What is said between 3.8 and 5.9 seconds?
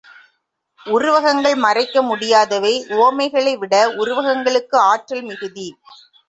உருவகங்களுக்கு ஆற்றல் மிகுதி.